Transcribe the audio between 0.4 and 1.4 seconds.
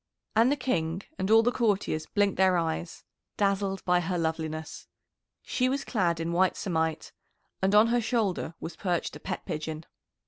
the King and